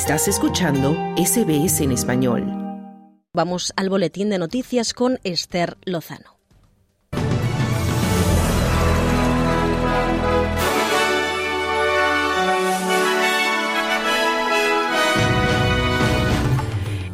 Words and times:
Estás 0.00 0.28
escuchando 0.28 0.94
SBS 1.16 1.82
en 1.82 1.90
español. 1.90 2.46
Vamos 3.34 3.72
al 3.74 3.90
boletín 3.90 4.30
de 4.30 4.38
noticias 4.38 4.94
con 4.94 5.18
Esther 5.24 5.76
Lozano. 5.84 6.38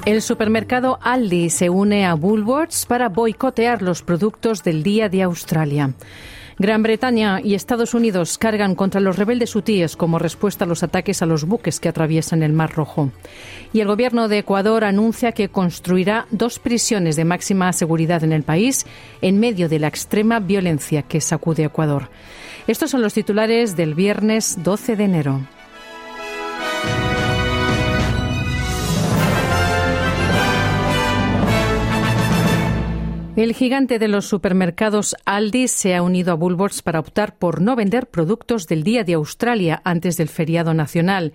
El 0.04 0.20
supermercado 0.20 0.98
Aldi 1.00 1.48
se 1.48 1.70
une 1.70 2.04
a 2.04 2.14
Woolworths 2.14 2.84
para 2.84 3.08
boicotear 3.08 3.80
los 3.80 4.02
productos 4.02 4.62
del 4.62 4.82
Día 4.82 5.08
de 5.08 5.22
Australia. 5.22 5.94
Gran 6.58 6.84
Bretaña 6.84 7.40
y 7.42 7.54
Estados 7.54 7.94
Unidos 7.94 8.38
cargan 8.38 8.74
contra 8.74 9.00
los 9.00 9.16
rebeldes 9.16 9.56
hutíes 9.56 9.96
como 9.96 10.20
respuesta 10.20 10.64
a 10.64 10.68
los 10.68 10.82
ataques 10.84 11.20
a 11.20 11.26
los 11.26 11.44
buques 11.44 11.80
que 11.80 11.88
atraviesan 11.88 12.42
el 12.42 12.52
Mar 12.52 12.72
Rojo. 12.74 13.10
Y 13.72 13.80
el 13.80 13.88
gobierno 13.88 14.28
de 14.28 14.38
Ecuador 14.38 14.84
anuncia 14.84 15.32
que 15.32 15.48
construirá 15.48 16.26
dos 16.30 16.60
prisiones 16.60 17.16
de 17.16 17.24
máxima 17.24 17.72
seguridad 17.72 18.22
en 18.22 18.32
el 18.32 18.44
país 18.44 18.86
en 19.20 19.40
medio 19.40 19.68
de 19.68 19.80
la 19.80 19.88
extrema 19.88 20.38
violencia 20.38 21.02
que 21.02 21.20
sacude 21.20 21.64
Ecuador. 21.64 22.08
Estos 22.68 22.90
son 22.90 23.02
los 23.02 23.14
titulares 23.14 23.76
del 23.76 23.94
viernes 23.94 24.62
12 24.62 24.96
de 24.96 25.04
enero. 25.04 25.40
El 33.36 33.52
gigante 33.52 33.98
de 33.98 34.06
los 34.06 34.26
supermercados 34.26 35.16
Aldi 35.24 35.66
se 35.66 35.96
ha 35.96 36.02
unido 36.02 36.30
a 36.30 36.36
Woolworths 36.36 36.82
para 36.82 37.00
optar 37.00 37.36
por 37.36 37.60
no 37.60 37.74
vender 37.74 38.06
productos 38.06 38.68
del 38.68 38.84
Día 38.84 39.02
de 39.02 39.14
Australia 39.14 39.82
antes 39.84 40.16
del 40.16 40.28
feriado 40.28 40.72
nacional. 40.72 41.32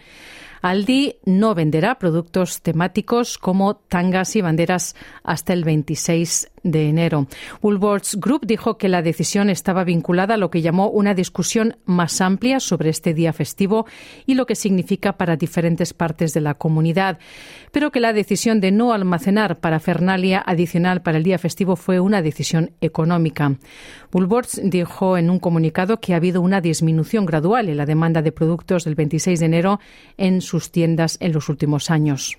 Aldi 0.61 1.15
no 1.25 1.55
venderá 1.55 1.99
productos 1.99 2.61
temáticos 2.61 3.37
como 3.37 3.75
tangas 3.75 4.35
y 4.35 4.41
banderas 4.41 4.95
hasta 5.23 5.53
el 5.53 5.63
26 5.63 6.51
de 6.63 6.89
enero. 6.89 7.27
Woolworths 7.61 8.19
Group 8.19 8.45
dijo 8.45 8.77
que 8.77 8.89
la 8.89 9.01
decisión 9.01 9.49
estaba 9.49 9.83
vinculada 9.83 10.33
a 10.33 10.37
lo 10.37 10.49
que 10.49 10.61
llamó 10.61 10.89
una 10.89 11.13
discusión 11.13 11.77
más 11.85 12.21
amplia 12.21 12.59
sobre 12.59 12.89
este 12.89 13.13
día 13.13 13.33
festivo 13.33 13.85
y 14.25 14.35
lo 14.35 14.45
que 14.45 14.55
significa 14.55 15.13
para 15.13 15.37
diferentes 15.37 15.93
partes 15.93 16.33
de 16.33 16.41
la 16.41 16.55
comunidad, 16.55 17.19
pero 17.71 17.91
que 17.91 17.99
la 17.99 18.13
decisión 18.13 18.59
de 18.59 18.71
no 18.71 18.93
almacenar 18.93 19.59
parafernalia 19.59 20.43
adicional 20.45 21.01
para 21.01 21.17
el 21.17 21.23
día 21.23 21.37
festivo 21.37 21.75
fue 21.75 21.99
una 21.99 22.21
decisión 22.21 22.71
económica. 22.81 23.55
Woolworths 24.11 24.61
dijo 24.63 25.17
en 25.17 25.29
un 25.29 25.39
comunicado 25.39 25.99
que 25.99 26.13
ha 26.13 26.17
habido 26.17 26.41
una 26.41 26.61
disminución 26.61 27.25
gradual 27.25 27.69
en 27.69 27.77
la 27.77 27.85
demanda 27.85 28.21
de 28.21 28.31
productos 28.31 28.83
del 28.83 28.95
26 28.95 29.39
de 29.39 29.45
enero 29.45 29.79
en 30.17 30.41
sus 30.49 30.71
tiendas 30.71 31.17
en 31.21 31.31
los 31.31 31.47
últimos 31.47 31.89
años. 31.89 32.37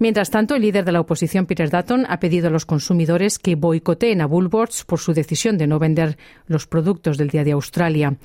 Mientras 0.00 0.30
tanto, 0.30 0.54
el 0.54 0.62
líder 0.62 0.84
de 0.84 0.92
la 0.92 1.00
oposición, 1.00 1.46
Peter 1.46 1.70
Dutton, 1.70 2.06
ha 2.08 2.20
pedido 2.20 2.48
a 2.48 2.50
los 2.50 2.66
consumidores 2.66 3.38
que 3.38 3.56
boicoteen 3.56 4.20
a 4.20 4.26
Woolworths 4.26 4.84
por 4.84 5.00
su 5.00 5.12
decisión 5.12 5.58
de 5.58 5.66
no 5.66 5.78
vender 5.78 6.16
los 6.46 6.66
productos 6.66 7.18
del 7.18 7.30
Día 7.30 7.42
de 7.42 7.52
Australia. 7.52 8.16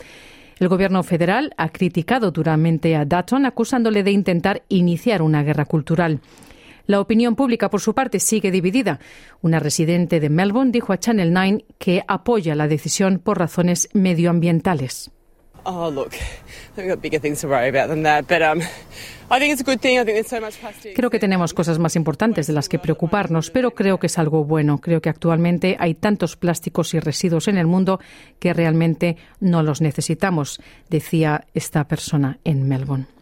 El 0.60 0.68
gobierno 0.68 1.02
federal 1.02 1.52
ha 1.58 1.70
criticado 1.70 2.30
duramente 2.30 2.96
a 2.96 3.06
Dutton, 3.06 3.48
acusándole 3.48 4.04
de 4.04 4.12
intentar 4.12 4.62
iniciar 4.70 5.24
una 5.24 5.42
guerra 5.42 5.66
cultural. 5.66 6.22
La 6.86 7.00
opinión 7.00 7.36
pública, 7.36 7.70
por 7.70 7.82
su 7.82 7.96
parte, 7.96 8.20
sigue 8.20 8.52
dividida. 8.52 9.00
Una 9.42 9.60
residente 9.60 10.20
de 10.20 10.30
Melbourne 10.30 10.72
dijo 10.72 10.94
a 10.94 11.00
Channel 11.00 11.34
9 11.34 11.66
que 11.80 12.04
apoya 12.08 12.56
la 12.56 12.68
decisión 12.68 13.20
por 13.20 13.40
razones 13.40 13.90
medioambientales. 13.94 15.12
Oh, 15.66 15.90
look, 15.90 16.14
we've 16.76 16.88
got 16.88 17.02
bigger 17.02 17.20
things 17.20 17.42
to 17.42 17.48
worry 17.48 17.70
about 17.70 17.90
than 17.90 18.04
that. 18.04 18.28
But. 18.28 18.42
Creo 20.96 21.10
que 21.10 21.20
tenemos 21.20 21.54
cosas 21.54 21.80
más 21.80 21.96
importantes 21.96 22.48
de 22.48 22.54
las 22.54 22.70
que 22.70 22.78
preocuparnos, 22.78 23.50
pero 23.50 23.72
creo 23.72 23.98
que 23.98 24.08
es 24.08 24.20
algo 24.20 24.44
bueno. 24.44 24.78
Creo 24.80 25.02
que 25.02 25.10
actualmente 25.10 25.76
hay 25.80 25.96
tantos 25.96 26.36
plásticos 26.36 26.94
y 26.94 27.00
residuos 27.00 27.48
en 27.48 27.58
el 27.58 27.66
mundo 27.66 28.00
que 28.40 28.54
realmente 28.54 29.18
no 29.40 29.64
los 29.64 29.82
necesitamos, 29.82 30.62
decía 30.90 31.46
esta 31.54 31.88
persona 31.88 32.38
en 32.44 32.68
Melbourne. 32.68 33.13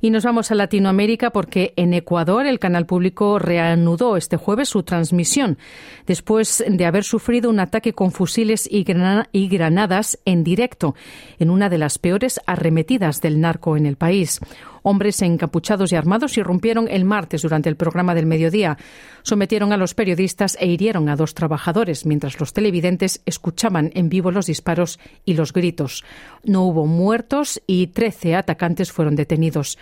Y 0.00 0.10
nos 0.10 0.24
vamos 0.24 0.50
a 0.50 0.54
Latinoamérica 0.54 1.30
porque 1.30 1.72
en 1.76 1.94
Ecuador 1.94 2.46
el 2.46 2.58
canal 2.58 2.86
público 2.86 3.38
reanudó 3.38 4.16
este 4.16 4.36
jueves 4.36 4.68
su 4.68 4.82
transmisión 4.82 5.58
después 6.06 6.64
de 6.66 6.86
haber 6.86 7.04
sufrido 7.04 7.50
un 7.50 7.60
ataque 7.60 7.92
con 7.92 8.12
fusiles 8.12 8.68
y, 8.70 8.84
granadas 8.84 10.18
en 10.24 10.44
directo 10.44 10.94
en 11.38 11.50
una 11.50 11.68
de 11.68 11.78
las 11.78 11.98
peores 11.98 12.40
arremetidas 12.46 13.20
del 13.20 13.40
narco 13.40 13.76
en 13.76 13.86
el 13.86 13.96
país. 13.96 14.40
Hombres 14.88 15.20
encapuchados 15.20 15.90
y 15.90 15.96
armados 15.96 16.38
irrumpieron 16.38 16.86
el 16.86 17.04
martes 17.04 17.42
durante 17.42 17.68
el 17.68 17.74
programa 17.74 18.14
del 18.14 18.24
mediodía. 18.24 18.78
Sometieron 19.24 19.72
a 19.72 19.76
los 19.76 19.94
periodistas 19.94 20.56
e 20.60 20.66
hirieron 20.68 21.08
a 21.08 21.16
dos 21.16 21.34
trabajadores 21.34 22.06
mientras 22.06 22.38
los 22.38 22.52
televidentes 22.52 23.20
escuchaban 23.26 23.90
en 23.94 24.08
vivo 24.08 24.30
los 24.30 24.46
disparos 24.46 25.00
y 25.24 25.34
los 25.34 25.52
gritos. 25.52 26.04
No 26.44 26.62
hubo 26.62 26.86
muertos 26.86 27.60
y 27.66 27.88
13 27.88 28.36
atacantes 28.36 28.92
fueron 28.92 29.16
detenidos. 29.16 29.76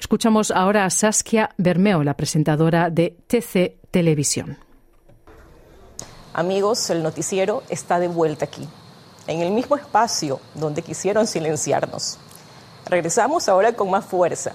Escuchamos 0.00 0.50
ahora 0.50 0.86
a 0.86 0.90
Saskia 0.90 1.50
Bermeo, 1.58 2.02
la 2.02 2.16
presentadora 2.16 2.88
de 2.88 3.14
TC 3.26 3.76
Televisión. 3.90 4.56
Amigos, 6.32 6.88
el 6.88 7.02
noticiero 7.02 7.62
está 7.68 7.98
de 7.98 8.08
vuelta 8.08 8.46
aquí, 8.46 8.66
en 9.26 9.42
el 9.42 9.52
mismo 9.52 9.76
espacio 9.76 10.40
donde 10.54 10.80
quisieron 10.80 11.26
silenciarnos. 11.26 12.20
Regresamos 12.88 13.48
ahora 13.48 13.72
con 13.72 13.90
más 13.90 14.04
fuerza 14.04 14.52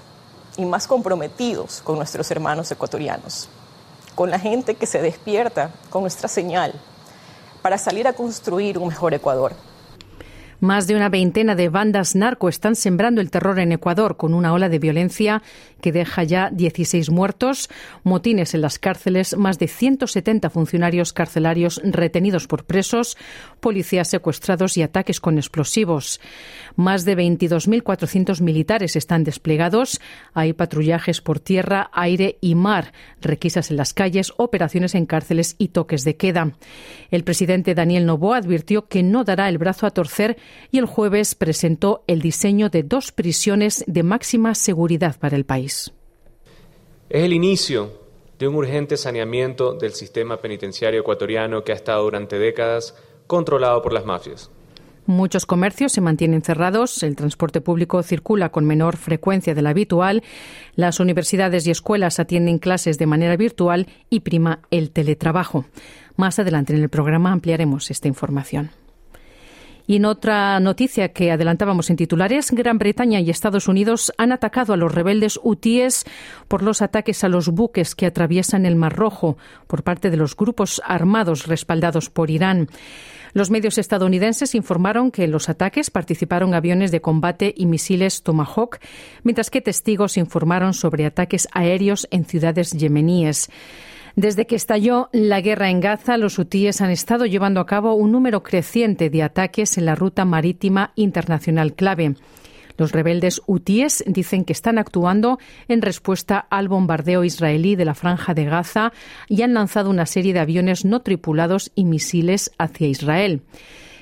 y 0.55 0.63
más 0.63 0.87
comprometidos 0.87 1.81
con 1.81 1.97
nuestros 1.97 2.31
hermanos 2.31 2.71
ecuatorianos, 2.71 3.49
con 4.15 4.29
la 4.29 4.39
gente 4.39 4.75
que 4.75 4.85
se 4.85 5.01
despierta 5.01 5.71
con 5.89 6.03
nuestra 6.03 6.29
señal 6.29 6.73
para 7.61 7.77
salir 7.77 8.07
a 8.07 8.13
construir 8.13 8.77
un 8.77 8.87
mejor 8.87 9.13
Ecuador. 9.13 9.53
Más 10.61 10.85
de 10.85 10.95
una 10.95 11.09
veintena 11.09 11.55
de 11.55 11.69
bandas 11.69 12.13
narco 12.13 12.47
están 12.47 12.75
sembrando 12.75 13.19
el 13.19 13.31
terror 13.31 13.57
en 13.57 13.71
Ecuador 13.71 14.15
con 14.15 14.35
una 14.35 14.53
ola 14.53 14.69
de 14.69 14.77
violencia 14.77 15.41
que 15.81 15.91
deja 15.91 16.23
ya 16.23 16.51
16 16.51 17.09
muertos, 17.09 17.67
motines 18.03 18.53
en 18.53 18.61
las 18.61 18.77
cárceles, 18.77 19.35
más 19.35 19.57
de 19.57 19.67
170 19.67 20.51
funcionarios 20.51 21.13
carcelarios 21.13 21.81
retenidos 21.83 22.45
por 22.45 22.63
presos, 22.63 23.17
policías 23.59 24.07
secuestrados 24.07 24.77
y 24.77 24.83
ataques 24.83 25.19
con 25.19 25.39
explosivos. 25.39 26.21
Más 26.75 27.05
de 27.05 27.17
22.400 27.17 28.41
militares 28.41 28.95
están 28.95 29.23
desplegados. 29.23 30.01
Hay 30.33 30.53
patrullajes 30.53 31.21
por 31.21 31.39
tierra, 31.39 31.89
aire 31.93 32.37
y 32.41 32.55
mar, 32.55 32.93
requisas 33.21 33.71
en 33.71 33.77
las 33.77 33.93
calles, 33.93 34.33
operaciones 34.37 34.95
en 34.95 35.05
cárceles 35.05 35.55
y 35.57 35.69
toques 35.69 36.03
de 36.03 36.17
queda. 36.17 36.53
El 37.09 37.23
presidente 37.23 37.75
Daniel 37.75 38.05
Noboa 38.05 38.37
advirtió 38.37 38.87
que 38.87 39.03
no 39.03 39.23
dará 39.23 39.49
el 39.49 39.57
brazo 39.57 39.85
a 39.85 39.91
torcer 39.91 40.37
y 40.71 40.77
el 40.77 40.85
jueves 40.85 41.35
presentó 41.35 42.03
el 42.07 42.21
diseño 42.21 42.69
de 42.69 42.83
dos 42.83 43.11
prisiones 43.11 43.83
de 43.87 44.03
máxima 44.03 44.55
seguridad 44.55 45.17
para 45.19 45.35
el 45.35 45.45
país. 45.45 45.93
Es 47.09 47.23
el 47.23 47.33
inicio 47.33 47.99
de 48.39 48.47
un 48.47 48.55
urgente 48.55 48.97
saneamiento 48.97 49.73
del 49.73 49.93
sistema 49.93 50.41
penitenciario 50.41 51.01
ecuatoriano 51.01 51.63
que 51.63 51.73
ha 51.73 51.75
estado 51.75 52.03
durante 52.03 52.39
décadas 52.39 52.95
controlado 53.27 53.81
por 53.81 53.93
las 53.93 54.05
mafias. 54.05 54.49
Muchos 55.05 55.45
comercios 55.45 55.91
se 55.91 56.01
mantienen 56.01 56.43
cerrados, 56.43 57.01
el 57.03 57.15
transporte 57.15 57.59
público 57.59 58.03
circula 58.03 58.49
con 58.49 58.65
menor 58.65 58.97
frecuencia 58.97 59.55
de 59.55 59.61
la 59.61 59.71
habitual, 59.71 60.23
las 60.75 60.99
universidades 60.99 61.65
y 61.65 61.71
escuelas 61.71 62.19
atienden 62.19 62.59
clases 62.59 62.97
de 62.97 63.07
manera 63.07 63.35
virtual 63.35 63.87
y 64.09 64.19
prima 64.19 64.59
el 64.69 64.91
teletrabajo. 64.91 65.65
Más 66.17 66.37
adelante 66.37 66.73
en 66.73 66.81
el 66.81 66.89
programa 66.89 67.31
ampliaremos 67.31 67.89
esta 67.89 68.07
información. 68.07 68.69
Y 69.91 69.97
en 69.97 70.05
otra 70.05 70.57
noticia 70.61 71.11
que 71.11 71.33
adelantábamos 71.33 71.89
en 71.89 71.97
titulares, 71.97 72.51
Gran 72.51 72.77
Bretaña 72.77 73.19
y 73.19 73.29
Estados 73.29 73.67
Unidos 73.67 74.13
han 74.17 74.31
atacado 74.31 74.71
a 74.71 74.77
los 74.77 74.95
rebeldes 74.95 75.37
hutíes 75.43 76.05
por 76.47 76.63
los 76.63 76.81
ataques 76.81 77.25
a 77.25 77.27
los 77.27 77.49
buques 77.49 77.93
que 77.93 78.05
atraviesan 78.05 78.65
el 78.65 78.77
Mar 78.77 78.95
Rojo 78.95 79.35
por 79.67 79.83
parte 79.83 80.09
de 80.09 80.15
los 80.15 80.37
grupos 80.37 80.81
armados 80.85 81.45
respaldados 81.45 82.09
por 82.09 82.31
Irán. 82.31 82.69
Los 83.33 83.51
medios 83.51 83.77
estadounidenses 83.77 84.55
informaron 84.55 85.11
que 85.11 85.25
en 85.25 85.31
los 85.31 85.49
ataques 85.49 85.91
participaron 85.91 86.53
aviones 86.53 86.91
de 86.91 87.01
combate 87.01 87.53
y 87.53 87.65
misiles 87.65 88.23
Tomahawk, 88.23 88.79
mientras 89.23 89.49
que 89.49 89.59
testigos 89.59 90.15
informaron 90.15 90.73
sobre 90.73 91.05
ataques 91.05 91.49
aéreos 91.51 92.07
en 92.11 92.23
ciudades 92.23 92.71
yemeníes. 92.71 93.49
Desde 94.15 94.45
que 94.45 94.55
estalló 94.55 95.09
la 95.13 95.41
guerra 95.41 95.69
en 95.69 95.79
Gaza, 95.79 96.17
los 96.17 96.37
hutíes 96.37 96.81
han 96.81 96.89
estado 96.89 97.25
llevando 97.25 97.59
a 97.61 97.65
cabo 97.65 97.93
un 97.93 98.11
número 98.11 98.43
creciente 98.43 99.09
de 99.09 99.23
ataques 99.23 99.77
en 99.77 99.85
la 99.85 99.95
ruta 99.95 100.25
marítima 100.25 100.91
internacional 100.95 101.73
clave. 101.73 102.15
Los 102.77 102.91
rebeldes 102.91 103.41
hutíes 103.45 104.03
dicen 104.07 104.43
que 104.43 104.53
están 104.53 104.77
actuando 104.77 105.39
en 105.67 105.81
respuesta 105.81 106.39
al 106.39 106.67
bombardeo 106.67 107.23
israelí 107.23 107.75
de 107.75 107.85
la 107.85 107.93
franja 107.93 108.33
de 108.33 108.45
Gaza 108.45 108.91
y 109.27 109.43
han 109.43 109.53
lanzado 109.53 109.89
una 109.89 110.05
serie 110.05 110.33
de 110.33 110.39
aviones 110.39 110.83
no 110.83 111.01
tripulados 111.01 111.71
y 111.75 111.85
misiles 111.85 112.51
hacia 112.57 112.87
Israel. 112.87 113.41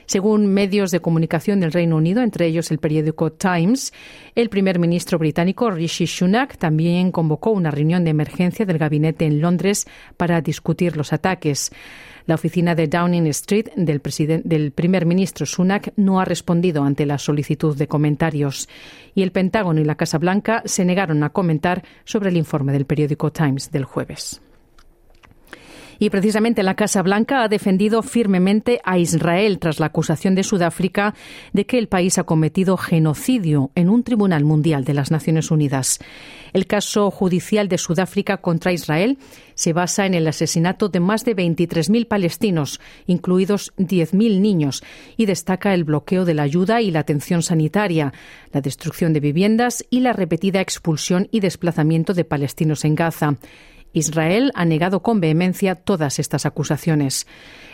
Según 0.09 0.47
medios 0.47 0.89
de 0.89 1.01
comunicación 1.01 1.59
del 1.59 1.71
Reino 1.71 1.95
Unido, 1.95 2.23
entre 2.23 2.47
ellos 2.47 2.71
el 2.71 2.79
periódico 2.79 3.31
Times, 3.31 3.93
el 4.33 4.49
primer 4.49 4.79
ministro 4.79 5.19
británico 5.19 5.69
Rishi 5.69 6.07
Sunak 6.07 6.57
también 6.57 7.11
convocó 7.11 7.51
una 7.51 7.69
reunión 7.69 8.03
de 8.03 8.09
emergencia 8.09 8.65
del 8.65 8.79
gabinete 8.79 9.27
en 9.27 9.39
Londres 9.39 9.85
para 10.17 10.41
discutir 10.41 10.97
los 10.97 11.13
ataques. 11.13 11.71
La 12.25 12.33
oficina 12.33 12.73
de 12.73 12.87
Downing 12.87 13.27
Street 13.27 13.67
del, 13.75 14.01
del, 14.45 14.71
primer 14.71 15.05
ministro 15.05 15.45
Sunak 15.45 15.93
no 15.95 16.19
ha 16.19 16.25
respondido 16.25 16.83
ante 16.83 17.05
la 17.05 17.19
solicitud 17.19 17.77
de 17.77 17.87
comentarios 17.87 18.67
y 19.13 19.21
el 19.21 19.31
Pentágono 19.31 19.79
y 19.79 19.85
la 19.85 19.93
Casa 19.93 20.17
Blanca 20.17 20.63
se 20.65 20.85
negaron 20.85 21.21
a 21.21 21.29
comentar 21.29 21.83
sobre 22.03 22.29
el 22.29 22.37
informe 22.37 22.73
del 22.73 22.87
periódico 22.87 23.31
Times 23.31 23.69
del 23.69 23.85
jueves. 23.85 24.41
Y 25.99 26.09
precisamente 26.09 26.63
la 26.63 26.75
Casa 26.75 27.01
Blanca 27.01 27.43
ha 27.43 27.49
defendido 27.49 28.01
firmemente 28.01 28.79
a 28.85 28.97
Israel 28.97 29.59
tras 29.59 29.81
la 29.81 29.87
acusación 29.87 30.33
de 30.33 30.43
Sudáfrica 30.43 31.13
de 31.51 31.65
que 31.65 31.77
el 31.77 31.89
país 31.89 32.17
ha 32.17 32.23
cometido 32.23 32.77
genocidio 32.77 33.71
en 33.75 33.89
un 33.89 34.03
tribunal 34.03 34.45
mundial 34.45 34.85
de 34.85 34.93
las 34.93 35.11
Naciones 35.11 35.51
Unidas. 35.51 35.99
El 36.53 36.65
caso 36.65 37.11
judicial 37.11 37.67
de 37.67 37.77
Sudáfrica 37.77 38.37
contra 38.37 38.71
Israel 38.71 39.17
se 39.53 39.73
basa 39.73 40.05
en 40.05 40.13
el 40.13 40.25
asesinato 40.25 40.87
de 40.87 41.01
más 41.01 41.25
de 41.25 41.35
23.000 41.35 42.07
palestinos, 42.07 42.79
incluidos 43.05 43.73
10.000 43.77 44.39
niños, 44.39 44.83
y 45.17 45.25
destaca 45.25 45.73
el 45.73 45.83
bloqueo 45.83 46.23
de 46.23 46.33
la 46.33 46.43
ayuda 46.43 46.81
y 46.81 46.91
la 46.91 47.01
atención 47.01 47.43
sanitaria, 47.43 48.13
la 48.53 48.61
destrucción 48.61 49.11
de 49.11 49.19
viviendas 49.19 49.85
y 49.89 49.99
la 49.99 50.13
repetida 50.13 50.61
expulsión 50.61 51.27
y 51.31 51.41
desplazamiento 51.41 52.13
de 52.13 52.23
palestinos 52.23 52.85
en 52.85 52.95
Gaza. 52.95 53.37
Israel 53.93 54.51
ha 54.55 54.65
negado 54.65 55.01
con 55.01 55.19
vehemencia 55.19 55.75
todas 55.75 56.19
estas 56.19 56.45
acusaciones. 56.45 57.27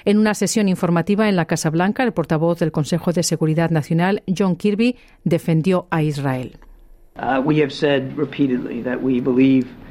En 0.05 0.17
una 0.17 0.33
sesión 0.33 0.69
informativa 0.69 1.27
en 1.29 1.35
la 1.35 1.45
Casa 1.45 1.69
Blanca, 1.69 2.03
el 2.03 2.13
portavoz 2.13 2.59
del 2.59 2.71
Consejo 2.71 3.11
de 3.11 3.23
Seguridad 3.23 3.69
Nacional, 3.69 4.23
John 4.27 4.55
Kirby, 4.55 4.97
defendió 5.23 5.87
a 5.89 6.03
Israel. 6.03 6.57
Uh, 7.17 7.41
Um, 7.41 7.47
uh, 8.83 9.84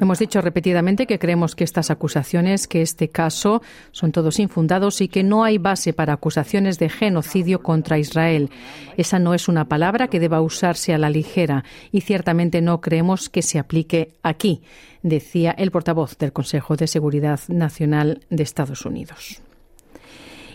Hemos 0.00 0.18
dicho 0.18 0.40
repetidamente 0.40 1.06
que 1.06 1.18
creemos 1.18 1.54
que 1.54 1.64
estas 1.64 1.90
acusaciones, 1.90 2.68
que 2.68 2.82
este 2.82 3.08
caso 3.08 3.62
son 3.90 4.12
todos 4.12 4.38
infundados 4.38 5.00
y 5.00 5.08
que 5.08 5.22
no 5.22 5.44
hay 5.44 5.58
base 5.58 5.92
para 5.92 6.12
acusaciones 6.12 6.78
de 6.78 6.88
genocidio 6.88 7.62
contra 7.62 7.98
Israel. 7.98 8.50
Esa 8.96 9.18
no 9.18 9.34
es 9.34 9.48
una 9.48 9.66
palabra 9.66 10.08
que 10.08 10.20
deba 10.20 10.42
usarse 10.42 10.92
a 10.92 10.98
la 10.98 11.10
ligera 11.10 11.64
y 11.90 12.02
ciertamente 12.02 12.60
no 12.60 12.80
creemos 12.80 13.28
que 13.28 13.42
se 13.42 13.58
aplique 13.58 14.12
aquí, 14.22 14.62
decía 15.02 15.52
el 15.52 15.70
portavoz 15.70 16.18
del 16.18 16.32
Consejo 16.32 16.76
de 16.76 16.86
Seguridad 16.86 17.40
Nacional 17.48 18.20
de 18.30 18.42
Estados 18.42 18.84
Unidos. 18.84 19.42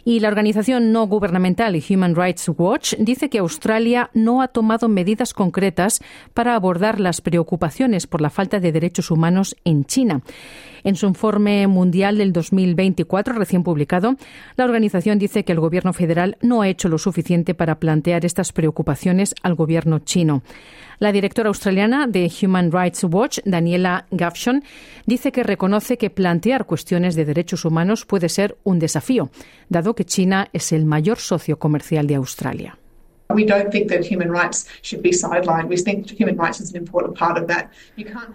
Y 0.06 0.20
la 0.20 0.28
organización 0.28 0.92
no 0.92 1.08
gubernamental 1.08 1.82
Human 1.90 2.16
Rights 2.16 2.50
Watch 2.58 2.96
dice 2.98 3.30
que 3.30 3.40
Australia 3.40 4.10
no 4.14 4.42
ha 4.42 4.50
tomado 4.50 4.90
medidas 4.90 5.34
concretas 5.34 6.02
para 6.34 6.56
abordar 6.56 7.00
las 7.00 7.22
preocupaciones 7.22 8.06
por 8.06 8.20
la 8.20 8.30
falta 8.30 8.60
de 8.60 8.72
derechos 8.72 9.12
humanos 9.12 9.56
en 9.64 9.86
China. 9.86 10.22
En 10.84 10.98
su 10.98 11.06
informe 11.06 11.66
mundial 11.68 12.18
del 12.18 12.34
2024 12.34 13.34
recién 13.36 13.64
publicado, 13.64 14.18
la 14.58 14.66
organización 14.66 15.18
dice 15.18 15.46
que 15.46 15.54
el 15.54 15.62
gobierno 15.62 15.94
federal 15.94 16.38
no 16.42 16.62
ha 16.62 16.68
hecho 16.68 16.90
lo 16.90 16.98
suficiente 16.98 17.54
para 17.54 17.80
plantear 17.80 18.26
estas 18.26 18.52
preocupaciones 18.52 19.34
al 19.42 19.56
gobierno 19.56 20.00
chino. 20.00 20.44
La 21.04 21.12
directora 21.12 21.50
australiana 21.50 22.08
de 22.08 22.32
Human 22.42 22.72
Rights 22.72 23.04
Watch, 23.04 23.40
Daniela 23.44 24.06
Gavshon, 24.12 24.64
dice 25.06 25.34
que 25.34 25.44
reconoce 25.44 25.98
que 25.98 26.10
plantear 26.10 26.66
cuestiones 26.66 27.16
de 27.16 27.26
derechos 27.26 27.66
humanos 27.66 28.06
puede 28.06 28.30
ser 28.30 28.58
un 28.64 28.80
desafío, 28.80 29.30
dado 29.68 29.96
que 29.96 30.06
China 30.06 30.48
es 30.54 30.72
el 30.72 30.86
mayor 30.86 31.18
socio 31.18 31.60
comercial 31.60 32.08
de 32.08 32.16
Australia. 32.16 32.78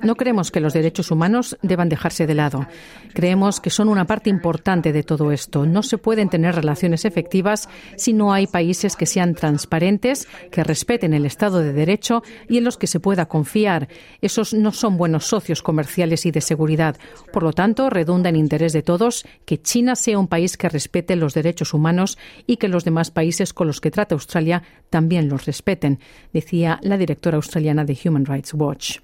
No 0.03 0.15
creemos 0.15 0.51
que 0.51 0.61
los 0.61 0.73
derechos 0.73 1.11
humanos 1.11 1.57
deban 1.63 1.89
dejarse 1.89 2.27
de 2.27 2.35
lado. 2.35 2.67
Creemos 3.15 3.61
que 3.61 3.71
son 3.71 3.89
una 3.89 4.07
parte 4.07 4.31
importante 4.31 4.93
de 4.93 5.03
todo 5.03 5.33
esto. 5.33 5.67
No 5.67 5.83
se 5.83 5.99
pueden 5.99 6.29
tener 6.29 6.55
relaciones 6.55 7.05
efectivas 7.05 7.69
si 7.97 8.13
no 8.13 8.33
hay 8.33 8.47
países 8.47 8.97
que 8.97 9.07
sean 9.07 9.35
transparentes, 9.35 10.29
que 10.51 10.65
respeten 10.65 11.15
el 11.15 11.27
Estado 11.27 11.61
de 11.61 11.73
Derecho 11.73 12.23
y 12.49 12.59
en 12.59 12.65
los 12.65 12.77
que 12.77 12.87
se 12.87 13.01
pueda 13.01 13.27
confiar. 13.27 13.89
Esos 14.21 14.55
no 14.55 14.73
son 14.73 14.97
buenos 14.97 15.27
socios 15.27 15.63
comerciales 15.63 16.27
y 16.27 16.31
de 16.31 16.41
seguridad. 16.41 16.97
Por 17.33 17.43
lo 17.43 17.53
tanto, 17.53 17.91
redunda 17.91 18.29
en 18.29 18.37
interés 18.37 18.73
de 18.73 18.83
todos 18.83 19.25
que 19.45 19.61
China 19.61 19.97
sea 19.97 20.19
un 20.19 20.29
país 20.29 20.57
que 20.57 20.69
respete 20.69 21.17
los 21.17 21.35
derechos 21.35 21.75
humanos 21.75 22.19
y 22.47 22.57
que 22.57 22.69
los 22.69 22.85
demás 22.85 23.11
países 23.11 23.53
con 23.53 23.67
los 23.67 23.81
que 23.81 23.91
trata 23.91 24.15
Australia 24.15 24.63
también 24.91 25.29
los 25.29 25.47
respeten, 25.47 25.99
decía 26.33 26.79
la 26.83 26.97
directora 26.97 27.37
australiana 27.37 27.85
de 27.85 27.99
Human 28.05 28.27
Rights 28.27 28.55
Watch. 28.55 28.99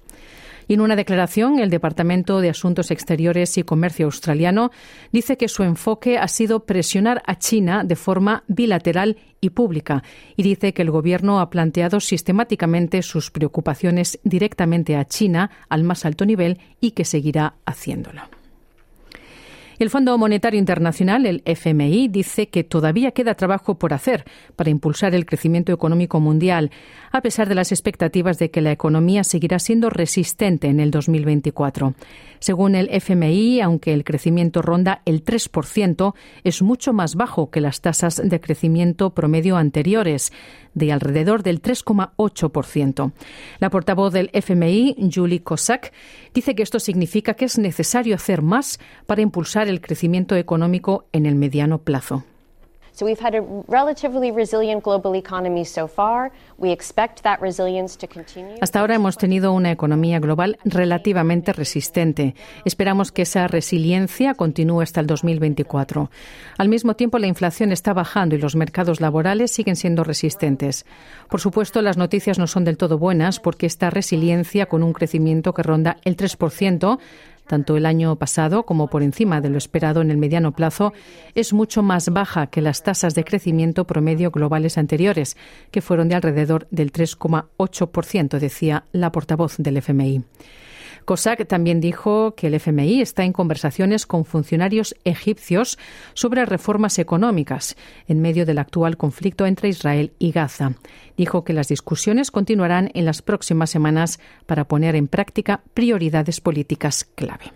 Y 0.67 0.73
en 0.73 0.81
una 0.81 0.95
declaración, 0.95 1.59
el 1.59 1.69
Departamento 1.69 2.41
de 2.41 2.49
Asuntos 2.49 2.91
Exteriores 2.91 3.57
y 3.57 3.63
Comercio 3.63 4.05
australiano 4.05 4.71
dice 5.11 5.37
que 5.37 5.47
su 5.47 5.63
enfoque 5.63 6.17
ha 6.17 6.27
sido 6.27 6.65
presionar 6.65 7.21
a 7.27 7.37
China 7.37 7.83
de 7.83 7.95
forma 7.95 8.43
bilateral 8.47 9.17
y 9.41 9.51
pública 9.51 10.03
y 10.35 10.43
dice 10.43 10.73
que 10.73 10.81
el 10.81 10.91
Gobierno 10.91 11.39
ha 11.39 11.49
planteado 11.49 11.99
sistemáticamente 11.99 13.03
sus 13.03 13.29
preocupaciones 13.29 14.19
directamente 14.23 14.95
a 14.95 15.05
China 15.05 15.51
al 15.69 15.83
más 15.83 16.05
alto 16.05 16.25
nivel 16.25 16.59
y 16.81 16.91
que 16.91 17.05
seguirá 17.05 17.55
haciéndolo. 17.65 18.21
El 19.77 19.89
Fondo 19.89 20.17
Monetario 20.17 20.57
Internacional, 20.57 21.25
el 21.25 21.41
FMI, 21.45 22.07
dice 22.07 22.47
que 22.47 22.63
todavía 22.63 23.11
queda 23.11 23.35
trabajo 23.35 23.75
por 23.75 23.93
hacer 23.93 24.23
para 24.55 24.69
impulsar 24.69 25.13
el 25.15 25.25
crecimiento 25.25 25.73
económico 25.73 26.21
mundial, 26.21 26.71
a 27.11 27.21
pesar 27.21 27.49
de 27.49 27.55
las 27.55 27.73
expectativas 27.73 28.39
de 28.39 28.51
que 28.51 28.61
la 28.61 28.71
economía 28.71 29.25
seguirá 29.25 29.59
siendo 29.59 29.89
resistente 29.89 30.67
en 30.67 30.79
el 30.79 30.91
2024. 30.91 31.93
Según 32.39 32.75
el 32.75 32.89
FMI, 32.89 33.59
aunque 33.61 33.93
el 33.93 34.03
crecimiento 34.03 34.61
ronda 34.61 35.01
el 35.05 35.25
3%, 35.25 36.13
es 36.43 36.61
mucho 36.61 36.93
más 36.93 37.15
bajo 37.15 37.49
que 37.49 37.59
las 37.59 37.81
tasas 37.81 38.21
de 38.23 38.39
crecimiento 38.39 39.13
promedio 39.13 39.57
anteriores, 39.57 40.31
de 40.75 40.91
alrededor 40.91 41.41
del 41.41 41.61
3,8%. 41.61 43.11
La 43.59 43.71
portavoz 43.71 44.13
del 44.13 44.29
FMI, 44.33 45.09
Julie 45.11 45.41
Kosak, 45.41 45.91
dice 46.33 46.53
que 46.53 46.61
esto 46.61 46.79
significa 46.79 47.33
que 47.33 47.45
es 47.45 47.57
necesario 47.57 48.13
hacer 48.13 48.43
más 48.43 48.79
para 49.07 49.21
impulsar 49.21 49.67
el 49.67 49.81
crecimiento 49.81 50.35
económico 50.35 51.07
en 51.11 51.25
el 51.25 51.35
mediano 51.35 51.79
plazo. 51.79 52.23
Hasta 58.61 58.79
ahora 58.79 58.95
hemos 58.95 59.17
tenido 59.17 59.51
una 59.51 59.71
economía 59.71 60.19
global 60.19 60.57
relativamente 60.63 61.51
resistente. 61.51 62.35
Esperamos 62.63 63.11
que 63.11 63.23
esa 63.23 63.47
resiliencia 63.47 64.33
continúe 64.33 64.79
hasta 64.79 65.01
el 65.01 65.07
2024. 65.07 66.09
Al 66.57 66.69
mismo 66.69 66.95
tiempo, 66.95 67.19
la 67.19 67.27
inflación 67.27 67.73
está 67.73 67.93
bajando 67.93 68.35
y 68.35 68.39
los 68.39 68.55
mercados 68.55 69.01
laborales 69.01 69.51
siguen 69.51 69.75
siendo 69.75 70.05
resistentes. 70.05 70.85
Por 71.29 71.41
supuesto, 71.41 71.81
las 71.81 71.97
noticias 71.97 72.39
no 72.39 72.47
son 72.47 72.63
del 72.63 72.77
todo 72.77 72.97
buenas 72.97 73.41
porque 73.41 73.65
esta 73.65 73.89
resiliencia 73.89 74.67
con 74.67 74.83
un 74.83 74.93
crecimiento 74.93 75.53
que 75.53 75.63
ronda 75.63 75.97
el 76.05 76.15
3% 76.15 76.97
tanto 77.47 77.77
el 77.77 77.85
año 77.85 78.15
pasado 78.15 78.63
como 78.63 78.87
por 78.87 79.03
encima 79.03 79.41
de 79.41 79.49
lo 79.49 79.57
esperado 79.57 80.01
en 80.01 80.11
el 80.11 80.17
mediano 80.17 80.51
plazo, 80.53 80.93
es 81.35 81.53
mucho 81.53 81.83
más 81.83 82.09
baja 82.09 82.47
que 82.47 82.61
las 82.61 82.83
tasas 82.83 83.15
de 83.15 83.23
crecimiento 83.23 83.85
promedio 83.85 84.31
globales 84.31 84.77
anteriores, 84.77 85.37
que 85.71 85.81
fueron 85.81 86.09
de 86.09 86.15
alrededor 86.15 86.67
del 86.71 86.91
3,8%, 86.91 88.39
decía 88.39 88.85
la 88.91 89.11
portavoz 89.11 89.55
del 89.57 89.77
FMI. 89.77 90.23
COSAC 91.05 91.47
también 91.47 91.79
dijo 91.79 92.35
que 92.35 92.47
el 92.47 92.55
FMI 92.55 93.01
está 93.01 93.23
en 93.23 93.31
conversaciones 93.31 94.05
con 94.05 94.25
funcionarios 94.25 94.95
egipcios 95.03 95.77
sobre 96.13 96.45
reformas 96.45 96.99
económicas 96.99 97.75
en 98.07 98.21
medio 98.21 98.45
del 98.45 98.57
actual 98.57 98.97
conflicto 98.97 99.45
entre 99.45 99.69
Israel 99.69 100.11
y 100.19 100.31
Gaza. 100.31 100.73
Dijo 101.15 101.43
que 101.43 101.53
las 101.53 101.67
discusiones 101.67 102.31
continuarán 102.31 102.91
en 102.93 103.05
las 103.05 103.21
próximas 103.21 103.69
semanas 103.69 104.19
para 104.45 104.67
poner 104.67 104.95
en 104.95 105.07
práctica 105.07 105.61
prioridades 105.73 106.41
políticas 106.41 107.05
clave. 107.15 107.53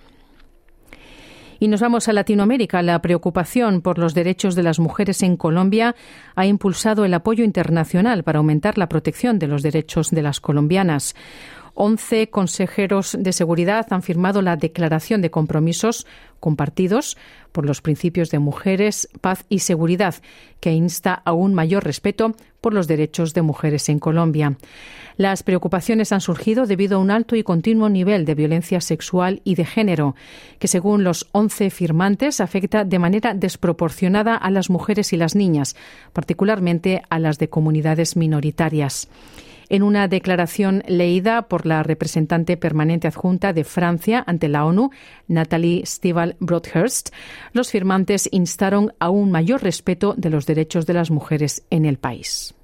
Y 1.59 1.67
nos 1.67 1.81
vamos 1.81 2.07
a 2.07 2.13
Latinoamérica. 2.13 2.81
La 2.81 3.01
preocupación 3.01 3.81
por 3.81 3.99
los 3.99 4.13
derechos 4.13 4.55
de 4.55 4.63
las 4.63 4.79
mujeres 4.79 5.21
en 5.23 5.35
Colombia 5.35 5.93
ha 6.35 6.45
impulsado 6.45 7.03
el 7.03 7.13
apoyo 7.13 7.43
internacional 7.43 8.23
para 8.23 8.37
aumentar 8.37 8.77
la 8.77 8.87
protección 8.87 9.39
de 9.39 9.47
los 9.47 9.61
derechos 9.61 10.09
de 10.09 10.21
las 10.21 10.39
colombianas. 10.39 11.15
11 11.81 12.29
consejeros 12.29 13.15
de 13.17 13.31
seguridad 13.31 13.87
han 13.91 14.03
firmado 14.03 14.41
la 14.41 14.57
declaración 14.57 15.21
de 15.21 15.31
compromisos 15.31 16.05
compartidos 16.41 17.15
por 17.53 17.65
los 17.65 17.81
principios 17.81 18.31
de 18.31 18.39
mujeres, 18.39 19.07
paz 19.21 19.45
y 19.47 19.59
seguridad, 19.59 20.15
que 20.59 20.73
insta 20.73 21.13
a 21.13 21.31
un 21.31 21.53
mayor 21.53 21.85
respeto 21.85 22.35
por 22.59 22.73
los 22.73 22.89
derechos 22.89 23.33
de 23.33 23.43
mujeres 23.43 23.87
en 23.87 23.99
Colombia. 23.99 24.57
Las 25.15 25.41
preocupaciones 25.41 26.11
han 26.11 26.19
surgido 26.19 26.65
debido 26.65 26.97
a 26.97 26.99
un 26.99 27.11
alto 27.11 27.37
y 27.37 27.43
continuo 27.43 27.87
nivel 27.87 28.25
de 28.25 28.35
violencia 28.35 28.81
sexual 28.81 29.41
y 29.45 29.55
de 29.55 29.63
género, 29.63 30.15
que 30.59 30.67
según 30.67 31.05
los 31.05 31.29
11 31.31 31.69
firmantes 31.69 32.41
afecta 32.41 32.83
de 32.83 32.99
manera 32.99 33.33
desproporcionada 33.33 34.35
a 34.35 34.51
las 34.51 34.69
mujeres 34.69 35.13
y 35.13 35.17
las 35.17 35.33
niñas, 35.33 35.77
particularmente 36.11 37.03
a 37.09 37.19
las 37.19 37.39
de 37.39 37.47
comunidades 37.47 38.17
minoritarias. 38.17 39.07
En 39.69 39.83
una 39.83 40.07
declaración 40.07 40.83
leída 40.87 41.43
por 41.43 41.65
la 41.65 41.83
representante 41.83 42.57
permanente 42.57 43.07
adjunta 43.07 43.53
de 43.53 43.63
Francia 43.63 44.23
ante 44.25 44.49
la 44.49 44.65
ONU, 44.65 44.89
Nathalie 45.27 45.85
Stival 45.85 46.35
Broadhurst, 46.39 47.09
los 47.53 47.69
firmantes 47.69 48.27
instaron 48.31 48.93
a 48.99 49.09
un 49.09 49.31
mayor 49.31 49.61
respeto 49.63 50.15
de 50.17 50.31
los 50.31 50.45
derechos 50.45 50.85
de 50.85 50.93
las 50.93 51.11
mujeres 51.11 51.63
en 51.69 51.85
el 51.85 51.97
país. 51.97 52.55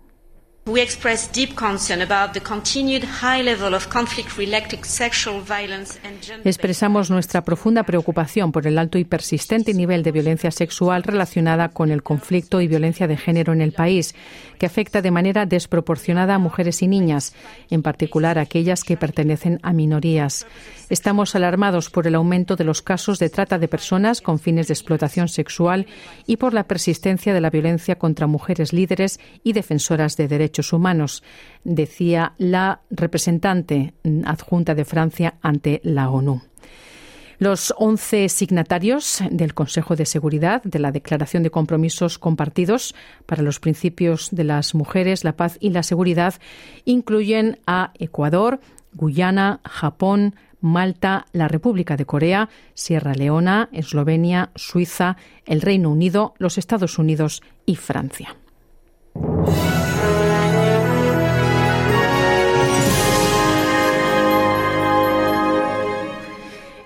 Expresamos 6.44 7.12
nuestra 7.12 7.44
profunda 7.44 7.84
preocupación 7.84 8.52
por 8.52 8.66
el 8.66 8.80
alto 8.80 8.98
y 8.98 9.04
persistente 9.04 9.76
nivel 9.76 10.02
de 10.02 10.12
violencia 10.12 10.50
sexual 10.50 11.04
relacionada 11.04 11.70
con 11.70 11.92
el 11.92 12.02
conflicto 12.02 12.62
y 12.62 12.68
violencia 12.68 13.06
de 13.06 13.16
género 13.16 13.54
en 13.54 13.62
el 13.62 13.74
país, 13.74 14.16
que 14.58 14.66
afecta 14.66 15.04
de 15.04 15.12
manera 15.12 15.46
desproporcionada 15.46 16.34
a 16.34 16.40
mujeres 16.40 16.82
y 16.82 16.88
niñas, 16.88 17.36
en 17.70 17.84
particular 17.84 18.40
aquellas 18.40 18.84
que 18.84 18.98
pertenecen 18.98 19.60
a 19.62 19.72
minorías. 19.72 20.48
Estamos 20.90 21.36
alarmados 21.36 21.92
por 21.92 22.08
el 22.08 22.16
aumento 22.16 22.56
de 22.56 22.64
los 22.64 22.82
casos 22.82 23.20
de 23.20 23.30
trata 23.30 23.60
de 23.60 23.68
personas 23.68 24.20
con 24.20 24.40
fines 24.40 24.68
de 24.68 24.74
explotación 24.74 25.30
sexual 25.30 25.86
y 26.26 26.38
por 26.38 26.56
la 26.56 26.64
persistencia 26.64 27.36
de 27.36 27.42
la 27.42 27.52
violencia 27.52 28.00
contra 28.00 28.26
mujeres 28.26 28.74
líderes 28.74 29.20
y 29.44 29.54
defensoras 29.54 30.18
de 30.18 30.28
humanos, 30.74 31.24
decía 31.64 32.34
la 32.38 32.82
representante 32.90 33.94
adjunta 34.26 34.76
de 34.76 34.86
Francia 34.86 35.36
ante 35.42 35.82
la 35.84 36.10
ONU. 36.10 36.42
Los 37.38 37.74
11 37.78 38.30
signatarios 38.30 39.22
del 39.30 39.54
Consejo 39.54 39.96
de 39.96 40.06
Seguridad 40.06 40.64
de 40.64 40.80
la 40.80 40.92
Declaración 40.92 41.44
de 41.44 41.52
Compromisos 41.52 42.18
Compartidos 42.18 42.96
para 43.26 43.44
los 43.44 43.60
Principios 43.60 44.30
de 44.32 44.46
las 44.46 44.74
Mujeres, 44.74 45.26
la 45.26 45.36
Paz 45.36 45.58
y 45.60 45.72
la 45.72 45.84
Seguridad 45.84 46.36
incluyen 46.86 47.60
a 47.68 47.92
Ecuador, 48.00 48.62
Guyana, 48.94 49.60
Japón, 49.66 50.36
Malta, 50.62 51.26
la 51.34 51.48
República 51.48 51.98
de 51.98 52.06
Corea, 52.06 52.50
Sierra 52.74 53.14
Leona, 53.14 53.70
Eslovenia, 53.74 54.52
Suiza, 54.56 55.18
el 55.46 55.62
Reino 55.62 55.92
Unido, 55.92 56.34
los 56.38 56.58
Estados 56.58 56.98
Unidos 56.98 57.44
y 57.66 57.76
Francia. 57.76 58.36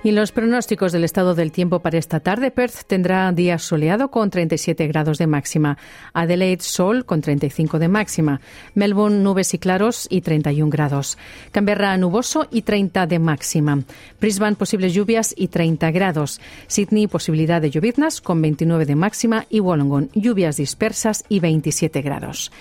Y 0.10 0.12
los 0.12 0.32
pronósticos 0.32 0.92
del 0.92 1.04
estado 1.04 1.36
del 1.36 1.52
tiempo 1.52 1.82
para 1.82 2.00
esta 2.00 2.20
tarde, 2.20 2.50
Perth 2.50 2.88
tendrá 2.88 3.32
día 3.32 3.60
soleado 3.60 4.10
con 4.10 4.32
37 4.32 4.88
grados 4.88 5.20
de 5.20 5.28
máxima, 5.28 5.78
Adelaide 6.14 6.64
sol 6.64 7.06
con 7.06 7.22
35 7.22 7.78
de 7.78 7.90
máxima, 7.90 8.42
Melbourne 8.74 9.20
nubes 9.20 9.54
y 9.54 9.60
claros 9.60 10.08
y 10.10 10.22
31 10.22 10.72
grados, 10.72 11.20
Canberra 11.52 11.96
nuboso 11.98 12.48
y 12.50 12.64
30 12.64 13.06
de 13.06 13.20
máxima, 13.20 13.84
Brisbane 14.20 14.56
posibles 14.56 14.96
lluvias 14.96 15.32
y 15.38 15.50
30 15.50 15.92
grados, 15.92 16.42
Sydney 16.66 17.06
posibilidad 17.06 17.62
de 17.62 17.70
lloviznas 17.70 18.20
con 18.20 18.42
29 18.42 18.88
de 18.88 18.96
máxima 18.96 19.46
y 19.48 19.60
Wollongong 19.60 20.10
lluvias 20.16 20.58
dispersas 20.58 21.24
y 21.30 21.40
27 21.40 22.02
grados. 22.02 22.52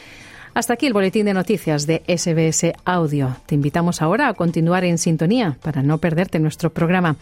Hasta 0.58 0.72
aquí 0.72 0.86
el 0.86 0.92
boletín 0.92 1.24
de 1.26 1.34
noticias 1.34 1.86
de 1.86 2.02
SBS 2.08 2.72
Audio. 2.84 3.36
Te 3.46 3.54
invitamos 3.54 4.02
ahora 4.02 4.26
a 4.26 4.34
continuar 4.34 4.82
en 4.82 4.98
sintonía 4.98 5.56
para 5.62 5.84
no 5.84 5.98
perderte 5.98 6.40
nuestro 6.40 6.70
programa. 6.70 7.14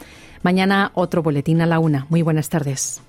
Mañana 0.42 0.90
otro 0.94 1.22
boletín 1.22 1.60
a 1.60 1.66
la 1.66 1.78
una. 1.78 2.06
Muy 2.08 2.22
buenas 2.22 2.48
tardes. 2.48 3.02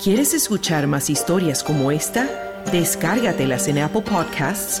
¿Quieres 0.00 0.32
escuchar 0.32 0.86
más 0.86 1.10
historias 1.10 1.64
como 1.64 1.90
esta? 1.90 2.28
Descárgatelas 2.70 3.66
en 3.66 3.78
Apple 3.78 4.02
Podcasts 4.02 4.80